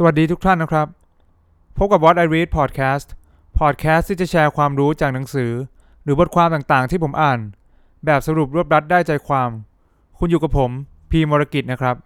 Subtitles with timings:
[0.00, 0.86] สวัสดีทุกท่านนะครับ
[1.76, 3.08] พบกับ What I Read Podcast
[3.58, 5.52] Podcast ที่จะแชร์ความรู้จากหนังสือ
[6.02, 7.38] หรือบทความต่างๆ ที่ผมอ่าน
[8.04, 9.50] แบบสรุปรวบรัดได้ใจความ
[10.18, 10.70] คุณอยู่กับผม
[11.10, 11.96] พีมรกิจนะครับ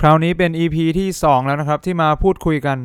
[0.00, 2.78] คราวนี้เป็น EP ที่ 2 แล้วนะครับ ที่มาพูดคุยกัน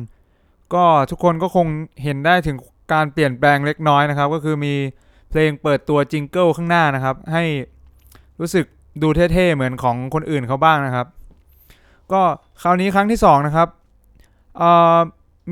[0.74, 1.66] ก็ทุกคนก็คง
[2.04, 2.56] เห็นได้ถึง
[2.94, 4.74] การเปลี่ยนแปลงเล็กน้อยนะครับ ก็คือมี
[5.34, 7.44] เพลงเปิดตัวจิงเกิลข้างหน้านะครับ ให้
[8.40, 8.64] รู้สึก
[9.02, 11.06] ดูเท่ๆเหมือนของคนอื่นเขาบ้างนะครับ
[12.12, 12.22] ก็
[12.62, 13.68] คราวนี้ครั้งที่2นะครับ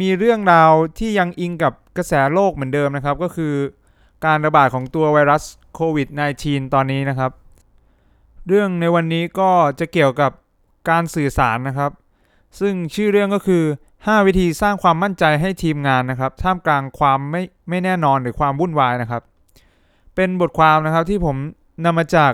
[0.01, 3.55] มีเรื่องราวที่ยังอิงกับกระแสโลกเหมือนเดิมนะครับ ก็คือ
[4.25, 5.43] การระบาดของตัวไวรัส
[5.75, 6.09] โควิด
[6.43, 7.31] -19 ตอนนี้นะครับ
[8.49, 10.33] เรื่องในวันนี้ก็จะเกี่ยวกับ
[10.91, 11.91] การสื่อสารนะครับ
[12.61, 13.65] ซึ่งชื่อเรื่องก็คือ
[13.95, 19.23] 5 วิธีสร้างความมั่นใจให้ทีมงานนะครับ ท่ามกลางความไม่ไม่แน่นอนหรือความวุ่นวายนะครับ
[20.15, 21.37] เป็นบทความนะครับที่ผม
[21.85, 22.33] นำมาจาก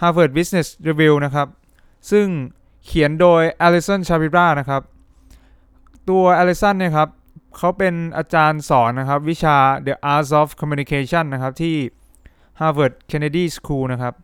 [0.00, 1.48] Harvard Business Review นะครับ
[2.10, 2.26] ซึ่ง
[2.84, 4.82] เขียนโดย Alison Shapira นะครับ
[6.08, 7.08] ตัว Alison เนี่ยครับ
[7.56, 11.76] เขาเป็นอาจารย์สอนนะครับ วิชา The Arts of Communication นะครับ ที่
[12.60, 14.14] Harvard Kennedy School นะครับ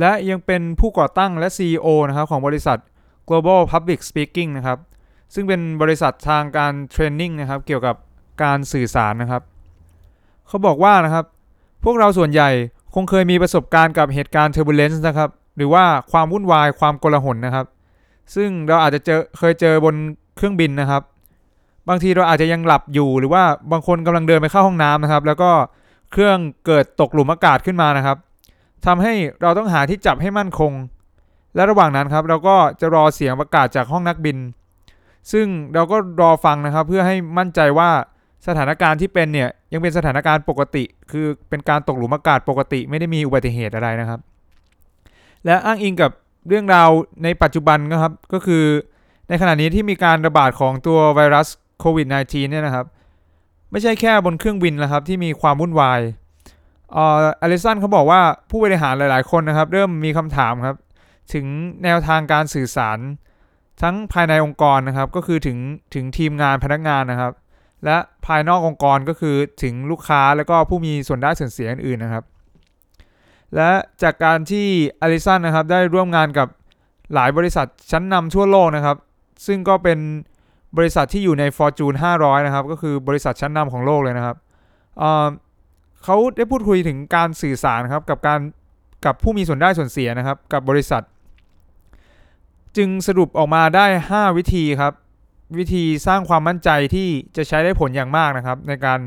[0.00, 2.78] และยังเป็นผู้ก่อตั้งและ CEO นะครับของบริษัท
[3.28, 4.78] Global Public Speaking นะครับ
[5.34, 7.96] ซึ่งเป็นบริษัททางการเทรนนิ่งนะครับ เกี่ยวกับ
[8.42, 9.42] การสื่อสารนะครับ
[10.46, 11.24] เขาบอกว่านะครับ
[11.84, 12.50] พวกเราส่วนใหญ่
[12.94, 17.66] คงเคยมีประสบการณ์กับเหตุการณ์ turbulence นะครับ หรือว่าความวุ่นวายความโกลาหลนะครับ
[18.34, 19.94] ซึ่งเราอาจจะเจอเคยเจอบน
[20.36, 21.02] เครื่องบินนะครับ
[21.88, 25.50] บางทีเราอาจจะยังหลับอยู่ หรือว่าบางคนกำลังเดินไปเข้าห้องน้ำนะครับ แล้วก็
[26.12, 28.16] เครื่องเกิดตกหลุมอากาศขึ้นมานะครับ
[28.86, 30.72] ทำให้เราต้องหาที่จับให้มั่นคง
[31.54, 34.38] และระหว่างนั้นครับเราก็จะรอเสียงประกาศจากห้องนักบิน
[35.32, 37.90] ซึ่งเราก็รอฟังนะครับเพื่อให้มั่นใจว่า
[38.46, 44.20] สถานการณ์ที่เป็นเนี่ยยังเป็นสถานการณ์ปกติ คือเป็นการตกหลุมอากาศปกติ ไม่ได้มีอุบัติเหตุอะไรนะครับ
[45.44, 46.10] และอ้างอิงกับ
[46.48, 46.90] เรื่องราว
[47.24, 48.64] ในปัจจุบันนะครับก็คือ
[49.28, 51.48] ในขณะนี้ที่มีการระบาดของตัวไวรัส
[51.80, 52.86] โควิด -19 เนี่ยนะครับ
[53.70, 56.00] ไม่ใช่แค่บนเครื่องบินนะครับที่มีความวุ่นวาย
[56.92, 60.76] เอ่ออลิสันเขาบอกว่าผู้บริหารหลาย ๆ คนนะครับ เริ่มมีคำถามครับ
[61.34, 61.46] ถึง
[61.84, 62.98] แนวทางการสื่อสาร
[63.82, 65.58] ทั้งภายในองค์กรนะครับ ก็คือถึง
[65.94, 67.32] ถึงทีมงานพนักงานนะครับ
[67.84, 67.96] และ
[68.26, 72.24] ภายนอกองค์กรก็คือถึงลูกค้าแล้วก็ผู้มีส่วนได้ส่วนเสียอื่นๆนะครับ
[73.54, 73.70] และ
[74.02, 74.66] จากการที่
[75.00, 76.48] อลิสันนะครับได้ร่วมงานกับ
[77.14, 78.96] หลายบริษัทชั้นนำทั่วโลกนะครับ
[79.46, 79.98] ซึ่งก็เป็น
[80.76, 84.36] บริษัทที่อยู่ใน Fortune 500 นะครับ ก็คือบริษัทชั้นนำของโลกเลยนะครับ
[84.98, 88.40] เเขาได้พูดคุยถึงการสื่อสารครับกับการ
[89.06, 91.02] กับผู้มีส่วนได้ส่วนเสียนะครับ กับบริษัท
[92.76, 94.92] จึงสรุปออกมาได้ 5 วิธีครับ
[95.58, 98.98] วิธีสร้างความมั่นใจที่จะใช้ได้ผลอย่างมากนะครับ ในการ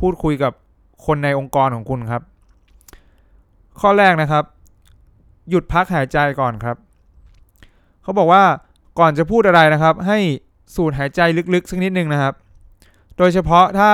[0.00, 0.52] พูดคุยกับ
[1.06, 2.22] คนในองค์กรของคุณครับ
[3.80, 4.44] ข้อแรกนะครับ
[5.50, 6.76] หยุดพักหายใจก่อนครับ
[8.02, 8.44] เขาบอกว่า
[8.98, 10.18] ก่อนจะพูดอะไรนะครับ ให้
[10.74, 11.20] สูดหายใจ
[11.54, 12.34] ลึกๆสักนิดนึงนะครับ
[13.18, 13.92] โดยเฉพาะถ้า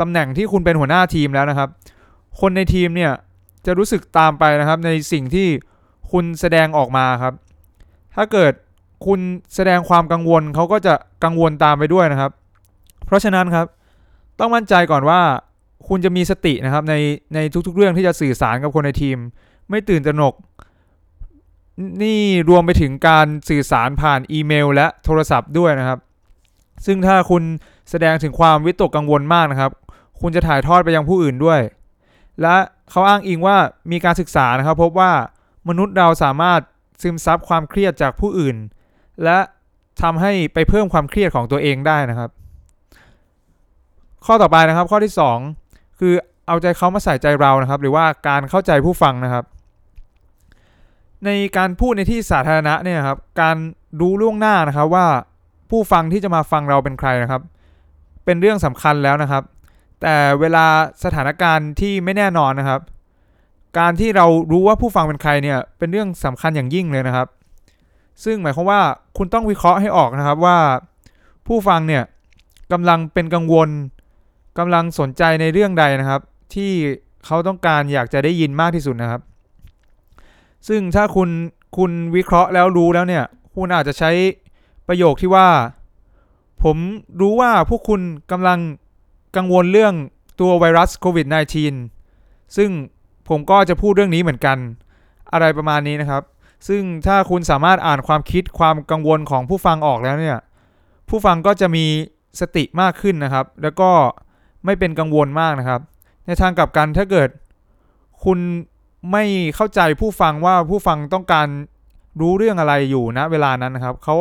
[0.00, 1.68] ตำแหน่งที่คุณเป็นหัวหน้าทีมแล้วนะครับ
[2.40, 3.12] คนในทีมเนี่ย
[3.66, 5.48] จะรู้สึกตามไปนะครับในสิ่งที่
[6.10, 7.34] คุณแสดงออกมาครับ
[8.14, 8.52] ถ้าเกิด
[9.04, 9.20] คุณ
[9.54, 12.30] แสดงความกังวลเขาก็จะกังวลตามไปด้วยนะครับ
[13.06, 13.66] เพราะฉะนั้นครับ
[14.38, 15.20] ต้องมั่นใจก่อนว่า
[15.88, 16.94] คุณจะมีสตินะครับใน
[17.34, 19.16] ในทุกๆเรื่องที่จะสื่อสารกับคนในทีม
[19.70, 20.34] ไม่ตื่นตระหนก
[22.02, 25.98] นี่รวมไปถึงการสื่อสารผ่านอีเมล และโทรศัพท์ด้วยนะครับ
[26.86, 27.42] ซึ่งถ้าคุณ
[27.90, 29.72] แสดงถึงความวิตกกังวลมากนะครับ
[30.20, 31.60] คุณจะถ่ายทอดไปยังผู้อื่นด้วย
[32.42, 32.56] และ
[32.90, 33.56] เขาอ้างอิงว่า
[33.90, 35.12] มีการศึกษานะครับ พบว่า
[35.68, 36.60] มนุษย์เราสามารถ
[37.02, 38.56] ซึมซับความเครียดจากผู้อื่น
[39.24, 39.38] และ
[40.02, 42.30] ทำให้ไปเพิ่มความเครียดของตัวเองได้นะครับ
[44.26, 45.12] ข้อต่อไปนะครับ ข้อที่
[45.56, 46.14] 2 คือ
[46.46, 49.44] เอาใจเขามาใส่ใจเรานะครับ หรือว่าการเข้าใจผู้ฟังนะครับ
[51.24, 53.56] ในการพูดในที่สาธารณะเนี่ยครับ การ
[54.00, 55.06] รู้ล่วงหน้านะครับว่า
[55.70, 57.42] ผู้ฟังที่จะมาฟังเราเป็นใครนะครับ
[58.24, 59.42] เป็นเรื่องสำคัญแล้วนะครับ
[60.02, 60.66] แต่เวลา
[61.04, 62.80] สถานการณ์ที่ไม่แน่นอนนะครับ
[63.78, 67.26] การที่เรารู้ว่าผู้ฟังเป็นใครเนี่ยเป็นเรื่องสำคัญอย่างยิ่งเลยนะครับ
[68.24, 68.80] ซึ่งหมายความว่า
[69.16, 70.58] คุณต้องวิเคราะห์ให้ออกนะครับว่า
[71.46, 72.02] ผู้ฟังเนี่ย
[72.72, 73.68] กำลังเป็นกังวล
[74.58, 76.20] กำลังสนใจในเรื่องใดนะครับ
[76.54, 76.72] ที่
[77.24, 79.20] เขาต้องการอยากจะได้ยินมากที่สุดนะครับ
[80.68, 81.28] ซึ่งถ้าคุณ
[81.76, 83.24] คุณวิเคราะห์แล้วรู้แล้วเนี่ย
[83.54, 84.10] คุณอาจจะใช้
[84.88, 85.48] ประโยคที่ว่า
[86.64, 86.76] ผม
[87.20, 88.00] รู้ว่าพวกคุณ
[88.32, 88.58] กำลัง
[89.36, 89.94] กังวลเรื่อง
[90.40, 91.26] ตัวไวรัสโควิด
[91.92, 92.70] -19 ซึ่ง
[93.28, 94.58] ผมก็จะพูดเรื่องนี้เหมือนกัน
[95.32, 96.22] อะไรประมาณนี้นะครับ
[96.68, 100.38] ซึ่งถ้าคุณสามารถอ่านความคิดความกังวลของผู้ฟังออกแล้วเนี่ย
[101.08, 101.84] ผู้ฟังก็จะมี
[102.40, 103.90] สติมากขึ้นนะครับ แล้วก็
[104.64, 105.80] ไม่เป็นกังวลมากนะครับ
[106.26, 107.28] ในทางกลับกันถ้าเกิด
[108.24, 108.38] คุณ
[109.12, 109.24] ไม่
[109.54, 111.48] เข้าใจผู้ฟังว่าผู้ฟังต้องการ
[112.20, 114.16] รู้เรื่องอะไรอยู่ณเวลานั้นนะครับ เขา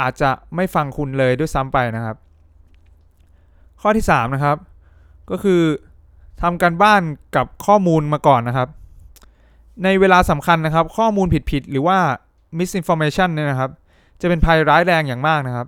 [0.00, 2.16] อาจจะไม่ฟังคุณเลยด้วยซ้ำไปนะครับ
[3.80, 4.56] ข้อที่3นะครับ
[5.30, 5.62] ก็คือ
[6.42, 7.02] ทำการบ้าน
[7.36, 8.68] กับข้อมูลมาก่อนนะครับ
[9.84, 11.98] ในเวลาสำคัญนะครับ ข้อมูลผิดๆหรือว่า
[12.58, 13.70] misinformation เนี่ยนะครับ
[14.20, 15.66] จะเป็นภัยร้ายแรงอย่างมากนะครับ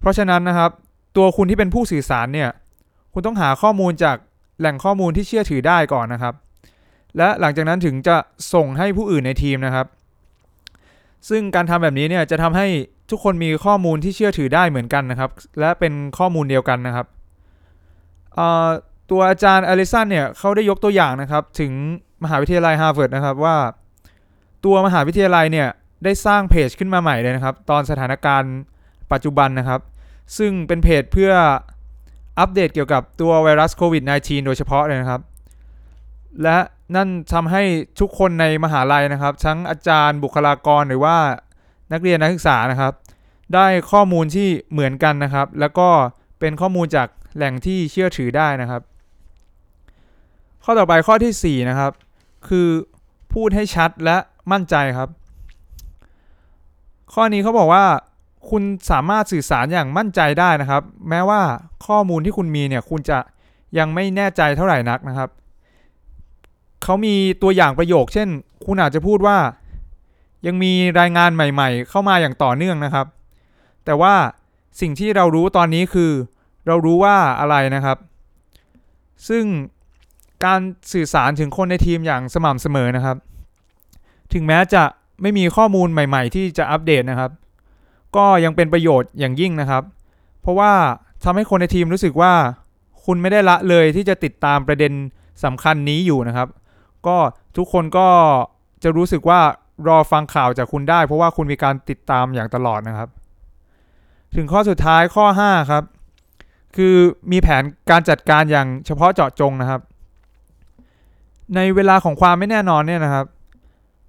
[0.00, 0.70] เพราะฉะนั้นนะครับ
[1.16, 2.50] ตัวคุณที่เป็นผู้สื่อสารเนี่ย
[3.12, 4.16] คุณต้องหาข้อมูลจาก
[4.58, 6.34] แหล่งข้อมูลที่เชื่อถือได้ก่อนนะครับ
[7.18, 8.16] และหลังจากนั้นถึงจะ
[8.54, 9.86] ส่งให้ผู้อื่นในทีมนะครับ
[11.28, 12.66] ซึ่งการทำแบบนี้เนี่ยจะทำให้
[13.10, 15.30] ทุกคนมีข้อมูลที่เชื่อถือได้เหมือนกันนะครับ
[15.60, 17.06] และเป็นข้อมูลเดียวกันนะครับ
[19.10, 21.72] ตัวอาจารย์อลิสันเนี่ยเขาได้ยกตัวอย่างนะครับ ถึง
[22.24, 23.56] มหาวิทยาลัยฮาร์วาร์ดนะครับว่า
[24.64, 25.68] ตัวมหาวิทยาลัยเนี่ย
[26.04, 28.54] ได้สร้างเพจขึ้นมาใหม่เลยนะครับ ตอนสถานการณ์
[29.12, 29.80] ปัจจุบันนะครับ
[30.38, 31.32] ซึ่งเป็นเพจเพื่อ
[32.38, 35.20] อัปเดตเกี่ยวกับตัวไวรัสโควิด -19 โดยเฉพาะเลยนะครับ
[36.42, 36.58] และ
[36.96, 37.62] นั่นทำให้
[38.00, 41.16] ทุกคนในมหาลัยนะครับ ทั้งอาจารย์บุคลากรหรือว่า
[41.92, 42.92] นักเรียนนักศึกษานะครับ
[43.54, 45.88] ได้ข้อมูลที่เหมือนกันนะครับ แล้วก็
[46.40, 48.82] เป็นข้อมูลจากแหล่งที่เชื่อถือได้นะครับ
[50.64, 51.92] ข้อต่อไปข้อที่4นะครับ
[52.48, 52.68] คือ
[53.32, 54.16] พูดให้ชัดและ
[54.52, 55.08] มั่นใจครับ
[57.12, 57.84] ข้อนี้เขาบอกว่า
[58.50, 61.40] คุณสามารถสื่อสารอย่างมั่นใจได้นะครับ แม้ว่า
[61.86, 63.18] ข้อมูลที่คุณมีเนี่ย คุณจะ
[63.78, 65.30] ยังไม่แน่ใจเท่าไหร่นักนะครับ
[66.82, 68.28] เขามีตัวอย่างประโยค เช่น
[68.66, 69.38] คุณอาจจะพูดว่า
[70.46, 73.06] ยังมีรายงานใหม่ ๆ เข้ามาอย่างต่อเนื่องนะครับ
[73.84, 74.14] แต่ว่า
[74.80, 76.10] สิ่งที่เรารู้ตอนนี้คือ
[76.66, 77.98] เรารู้ว่าอะไรนะครับ
[79.28, 79.44] ซึ่ง
[80.44, 80.60] การ
[80.92, 83.16] สื่อสารถึงคนในทีมอย่างสม่ำเสมอนะครับ
[84.32, 84.82] ถึงแม้จะ
[85.22, 87.30] ไม่มีข้อมูลใหม่ ๆ ที่จะอัปเดตนะครับ
[88.16, 89.82] ก็ยังเป็นประโยชน์อย่างยิ่งนะครับ
[90.42, 90.72] เพราะว่า
[91.24, 92.32] ทำให้คนในทีมรู้สึกว่า
[93.04, 94.92] คุณไม่ได้ละเลยที่จะติดตามประเด็น
[95.44, 96.48] สำคัญนี้อยู่นะครับ
[97.06, 97.16] ก็
[97.56, 98.08] ทุกคนก็
[98.82, 99.40] จะรู้สึกว่า
[99.88, 103.08] รอฟังข่าวจากคุณได้ เพราะว่าคุณมีการติดตามอย่างตลอดนะครับ
[104.36, 105.84] ถึงข้อสุดท้ายข้อ 5 ครับ
[106.76, 106.94] คือ
[107.32, 109.80] มีแผนการจัดการอย่างเฉพาะเจาะจงนะครับ
[111.56, 113.26] ในเวลาของความไม่แน่นอนเนี่ยนะครับ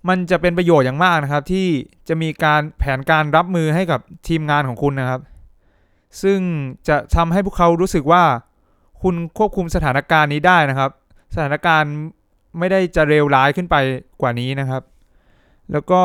[0.10, 1.68] มันจะเป็นประโยชน์อย่างมากนะครับ ที่
[2.08, 5.22] จะมีการแผนการรับมือให้กับทีมงานของคุณนะครับ
[6.22, 6.40] ซึ่ง
[6.88, 8.24] จะทำให้พวกเขารู้สึกว่า
[9.02, 10.92] คุณควบคุมสถานการณ์นี้ได้นะครับ
[11.34, 11.94] สถานการณ์
[12.60, 13.76] ไม่ได้จะเลวร้ายขึ้นไป
[14.22, 14.82] กว่านี้นะครับ
[15.72, 16.02] แล้วก็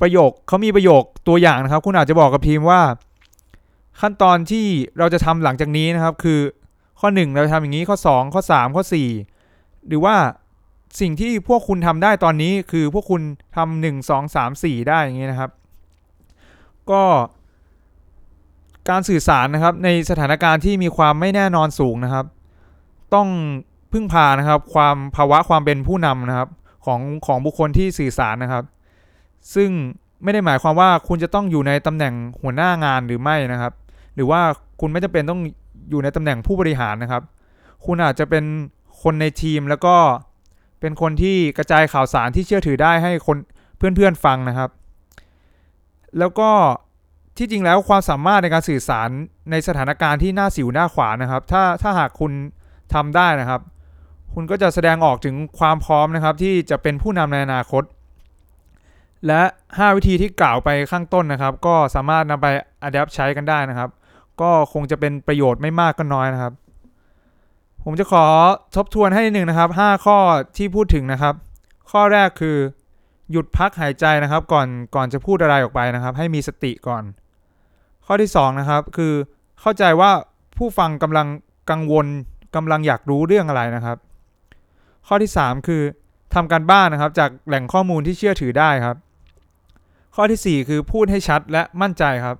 [0.00, 2.80] ประโยคเขามีประโยคตัวอย่างนะครับ คุณอาจจะบอกกับทีมว่า
[4.00, 4.66] ขั้นตอนที่
[4.98, 6.40] เราจะทำหลังจากนี้นะครับ คือ
[7.00, 8.82] ข้อ 1 เราจะทำอย่างนี้ข้อ 2 ข้อ 3 ข้อ
[9.34, 10.16] 4 หรือว่า
[11.00, 13.22] สิ่งที่พวกคุณทำได้ตอนนี้คือพวกคุณ
[13.56, 15.50] ทำหนึ่งสองสามสี่ได้อย่างนี้นะครับ
[16.90, 17.02] ก็
[18.88, 22.26] การสื่อสารนะครับในสถานการณ์ที่มีความไม่แน่นอนสูงนะครับ
[23.14, 23.28] ต้อง
[23.92, 26.48] พึ่งพานะครับ ความภาวะความเป็นผู้นำนะครับ
[26.86, 28.64] ของของบุคคลที่สื่อสารนะครับ
[29.54, 29.70] ซึ่ง
[30.22, 33.72] ไม่ได้หมายความว่าคุณจะต้องอยู่ในตำแหน่งหัวหน้างานหรือไม่นะครับ
[34.14, 34.40] หรือว่า
[34.80, 35.40] คุณไม่จำเป็นต้อง
[35.90, 37.22] อยู่ในตำแหน่งผู้บริหารนะครับ
[37.84, 38.44] คุณอาจจะเป็น
[39.02, 39.96] คนในทีมแล้วก็
[40.84, 43.36] เป็นคนที่กระจายข่าวสารที่เชื่อถือได้ให้คน
[43.76, 44.70] เพื่อนๆฟังนะครับ
[46.18, 46.50] แล้วก็
[47.38, 49.08] ที่จริงแล้วความสามารถในการสื่อสาร
[49.50, 52.32] ในสถานการณ์ที่หน้าสิวหน้าขวานะครับ ถ้าถ้าหากคุณ
[52.94, 53.60] ทำได้นะครับ
[54.34, 57.82] คุณก็จะแสดงออกถึงความพร้อมนะครับ ที่จะเป็นผู้นำในอนาคต
[59.26, 62.46] และ 5 วิธีที่กล่าวไปข้างต้นนะครับ ก็สามารถนำไป
[62.82, 63.90] อัดแอปใช้กันได้นะครับ
[64.40, 66.52] ก็คงจะเป็นประโยชน์ไม่มากก็น้อยนะครับ
[67.84, 68.26] ผมจะขอ
[68.76, 70.18] ทบทวนให้หนึ่งนะครับ 5 ข้อ
[70.56, 71.34] ที่พูดถึงนะครับ
[71.90, 72.56] ข้อแรกคือ
[73.30, 77.04] หยุดพักหายใจนะครับ ก่อนก่อนจะพูดอะไรออกไปนะครับ ให้มีสติก่อน
[78.06, 79.12] ข้อที่2นะครับคือ
[79.60, 80.10] เข้าใจว่า
[80.58, 81.26] ผู้ฟังกำลัง
[81.70, 82.06] กังวล
[82.56, 83.96] กำลังอยากรู้เรื่องอะไรนะครับ
[85.06, 85.82] ข้อที่ 3 คือ
[86.34, 88.96] ทำการบ้านนะครับ จากแหล่งข้อมูลที่เชื่อถือได้ครับ
[90.14, 92.36] ข้อทีสี่ 4 คือพูดให้ชัดและมั่นใจครับ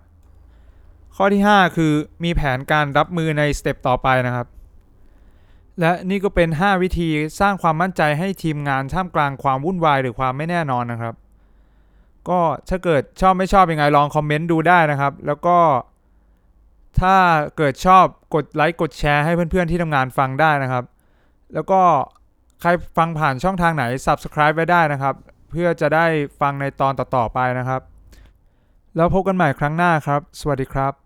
[1.17, 1.93] ข้อที่ 5 คือ
[2.25, 4.47] มีแผนการรับมือในสเต็ปต่อไปนะครับ
[5.81, 11.15] และนี่ก็เป็น 5 วิธีสร้างความมั่นใจให้ทีมงานท่ามกลางความวุ่นวายหรือความไม่แน่นอนนะครับ
[12.29, 15.59] ก็ถ้าเกิดชอบไม่ชอบยังไงลองคอมเมนต์ดูได้นะครับ แล้วก็
[17.01, 17.17] ถ้า
[17.57, 18.05] เกิดชอบ
[18.35, 20.85] กดไลค์กดแชร์ให้เพื่อนๆที่ทำงานฟังได้นะครับ
[21.55, 21.81] แล้วก็
[22.61, 25.15] ใครฟังผ่านช่องทางไหน Subscribe ไว้ได้นะครับ
[25.51, 26.07] เพื่อจะได้
[26.41, 27.81] ฟังในตอนต่อๆไปนะครับ
[28.97, 31.04] แล้วพบกันใหม่ครั้งหน้าครับ สวัสดีครับ